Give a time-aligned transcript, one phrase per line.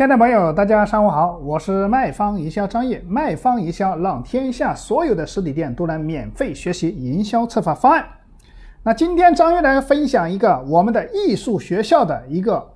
[0.00, 8.06] 亲爱的朋友，大家上午好，我是卖方营销张业，卖方营销让天下所有的实体店都能免费学习营销策划方案。
[8.82, 12.66] 那今天张月来分享一个我们的艺术学校的一个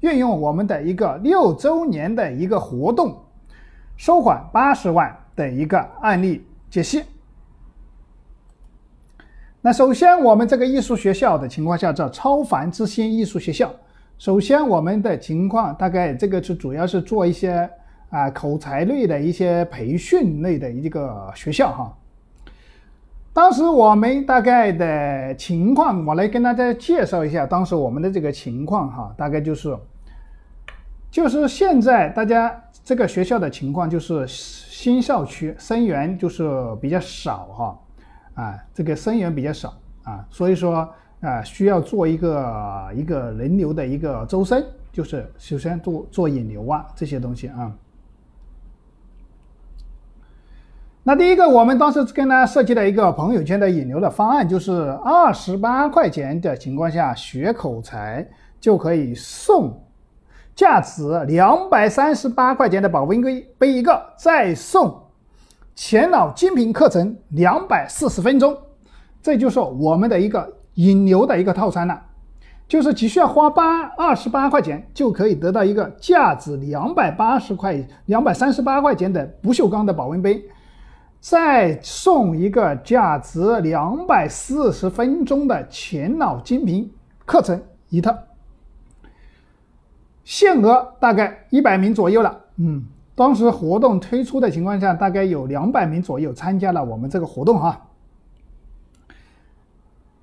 [0.00, 3.16] 运用我们的一个六周年的一个活动，
[3.96, 7.02] 收款八十万的一个案例解析。
[9.62, 13.72] 那首先，我们这个艺术学校的情况下叫超凡之星艺术学校。
[14.16, 17.68] 首先，我们的情况大概这个是主要是做一些
[18.10, 21.96] 啊口才类的一些培训类的一个学校哈。
[23.32, 29.12] 当时我们大概的情况，我来跟大家介绍一下当时我们的这个情况哈。
[29.18, 29.76] 大概就是，
[31.10, 36.48] 就是现在大家这个学校的情况就是新校区生源就是
[36.80, 39.74] 比较少哈，啊这个生源比较少
[40.04, 40.88] 啊，所以说。
[41.24, 47.72] 啊，需要做一个一个人流的一个周身，就是首先做做引流啊这些东西啊。
[51.02, 54.72] 那第一个，我们当时跟他设计了一个朋友圈的引流的方案，就是
[55.02, 58.26] 二十八块钱的情况下学口才
[58.60, 59.82] 就可以送
[60.54, 65.02] 价值两百三十八块钱的保温杯杯一个，再送
[65.74, 68.54] 前脑精品课程两百四十分钟，
[69.22, 70.52] 这就是我们的一个。
[70.74, 72.02] 引流的一个套餐了，
[72.66, 80.42] 就是只需要花八二十八块钱就可以得到一个价值两百八十块、两百三十八块钱的不锈钢的保温杯，
[81.20, 86.90] 再送一个价值两百四十分钟的前脑精品
[87.24, 88.12] 课程一套，
[90.24, 92.40] 限额大概一百名左右了。
[92.56, 97.80] 嗯，当时活动推出的情况下，大概有两百名左右参加了我们这个活动哈。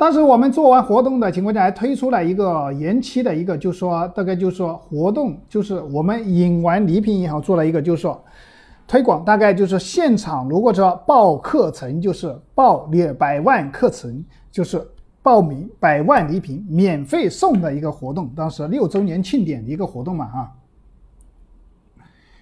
[0.02, 8.20] 当时我们做完活动的情况下，还推出了一个延期的一个，就说大概就是说活动，就是我们引完礼品以后做了一个，就是说
[8.88, 14.84] 推广，大概就是现场如果说报课程，就是报两百万课程，就是
[15.22, 18.28] 报名百万礼品免费送的一个活动。
[18.36, 20.52] 当时六周年庆典的一个活动嘛，哈。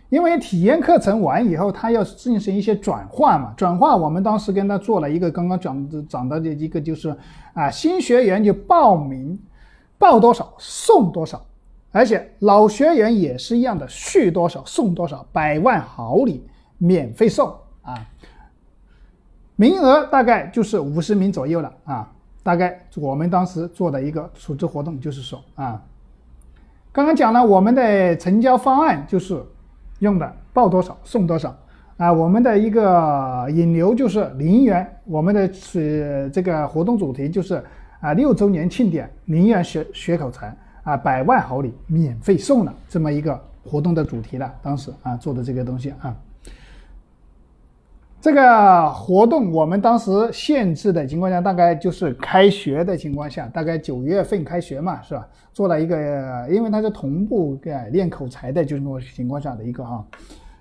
[0.09, 7.15] 因为体验课程完以后，他要进行一些转化嘛，转化我们当时跟他做了一个刚刚讲的讲到的一个就是
[7.53, 9.39] 啊，新学员就报名
[9.99, 11.45] 报多少送多少，
[11.91, 16.43] 而且老学员也是一样的，续多少送多少，百万好礼
[16.79, 17.53] 免费送
[17.83, 17.93] 啊，
[19.55, 25.79] 名额大概就是五十名左右了啊，大概我们当时做的一个组织活动就是说啊，
[26.91, 29.39] 刚刚讲了我们的成交方案就是。
[29.99, 31.55] 用的报多少送多少
[31.97, 32.11] 啊！
[32.11, 37.63] 我们的一个引流就是零元，我们的是这个活动主题就是
[37.99, 44.53] 啊六周年庆典零元学学口才啊百万好礼免费送了这么一个活动的主题了。
[44.61, 46.15] 当时啊做的这个东西啊。
[48.21, 55.25] 这个活动我们当时限制的情况下，大概就是开学的情况下，大概九月份开学嘛，是吧？
[55.53, 60.03] 做了一个，因为它是同步给练口才的，就是那种情况下的一个啊，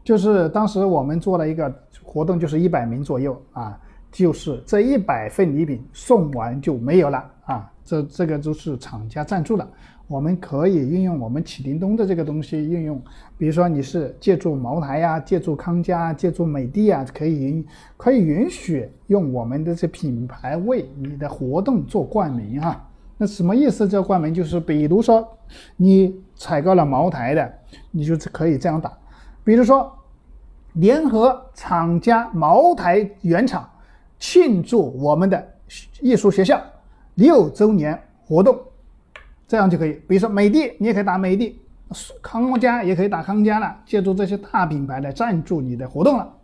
[0.05, 1.73] 就是当时我们做了一个
[2.05, 3.77] 活动，就是一百名左右啊，
[4.11, 9.69] 就是这一百份礼品送完就没有了啊，这这个都是厂家赞助的。
[10.07, 12.99] 我们可以运用我们启灵东的这个东西运用，
[13.37, 17.67] 比如说你是借助茅台呀，借助康佳，借助美的啊，可以允
[17.99, 22.89] 可以允许用我们的这品牌为你的活动做冠名哈。
[23.19, 23.87] 那什么意思？
[23.87, 25.29] 叫冠名就是比如说
[25.77, 27.53] 你采购了茅台的，
[27.91, 28.91] 你就可以这样打，
[29.45, 29.93] 比如说
[30.73, 33.69] 联合厂家茅台原厂
[34.19, 35.47] 庆祝我们的
[36.01, 36.61] 艺术学校
[37.15, 38.59] 六周年活动。
[39.47, 41.55] 这样就可以，比如说美的，你也可以打美的；
[42.21, 43.75] 康佳也可以打康佳了。
[43.87, 46.34] 借助这些大品牌来赞助你的活动了。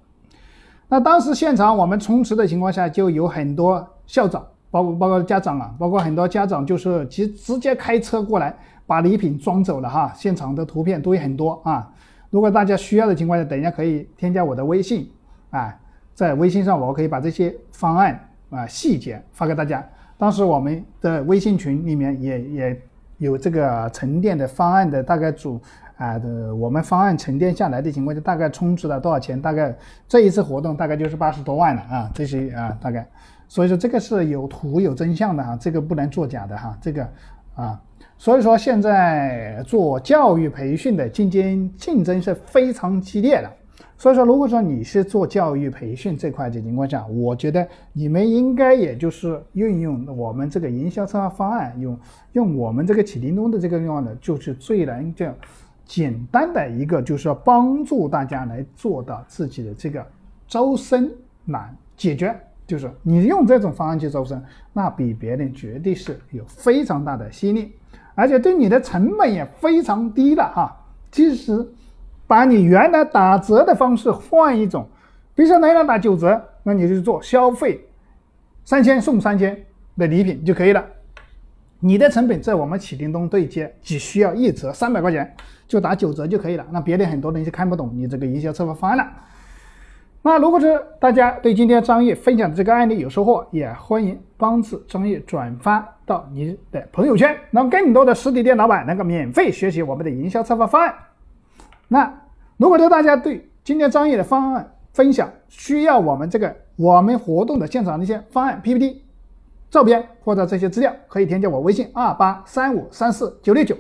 [0.89, 10.11] 那当时现场我们充斥的情况下，就有很多校长，包括包括家长啊，包括很多家长就是直直接开车过来把礼品装走了哈。
[10.17, 11.93] 现场的图片都有很多啊。
[12.31, 15.11] 如果大家需要的情况下，等一下可以添加我的微信
[15.51, 15.79] 啊，
[16.15, 19.87] 在微信上我可以把这些方案啊细节发给大家。
[20.17, 22.81] 当时我们的微信群里面也也。
[23.19, 25.59] 有这个沉淀的方案的大概主
[25.97, 29.41] 啊的，我们方案沉淀下来的情况下，大概充值了多少钱？
[29.41, 29.75] 大概
[30.09, 33.07] 这一次活动大概就是八十多万了啊，这些啊大概，
[33.47, 37.09] 所以说这个是有图有真相的哈，这个不能作假的哈，这个
[37.55, 37.81] 啊，
[38.19, 43.51] 所以说现在做教育培训的竞争竞争是非常激烈的。
[43.97, 51.99] 所以说，如果说你是做教育培训这块的情况下，我觉得你们应该也就是运用我们这个营销策划方案，用
[52.33, 55.35] 用我们这个启灵东的这个用的，就是最能这样
[55.87, 60.05] 简单的一个，就是说帮助大家来做到自己的这个
[60.47, 61.11] 招生
[61.45, 62.35] 难解决。
[62.67, 64.43] 就是你用这种方案去招生，
[64.73, 67.73] 那比别人绝对是有非常大的吸引力，
[68.15, 70.75] 而且对你的成本也非常低的哈。
[71.13, 71.65] 其实，
[72.27, 74.89] 把你原来打折的方式换一种，
[75.35, 77.87] 比如说来人打九折，那你就做消费
[78.65, 79.57] 三千送三千
[79.97, 80.85] 的礼品就可以了。
[81.81, 85.37] 你的成本在我们启叮咚对接，只需要一折三百块钱，
[85.69, 86.67] 就打九折就可以了。
[86.71, 89.07] 那别的很多人就看不懂你这个营销策划方案了。
[90.23, 100.95] 那如果是大家对今天张毅分享的这个案例有收获，也欢迎帮助张毅转发到你的朋友圈，让更多的实体店老板能够免费学习我们的营销策划方案。
[101.89, 102.23] 那
[102.57, 109.03] 如果说大家对今天张毅的方案分享需要我们这个我们活动的现场的一些方案 PPT。
[109.71, 113.77] 照片或者这些资料可以添加我微信二八三五三四九六九，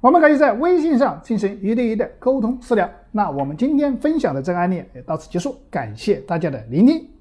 [0.00, 2.88] 我们可以在微信上进行一对一的沟通私聊。
[3.12, 7.15] 那我们今天分享的这个案例也到此结束，感谢大家的聆听。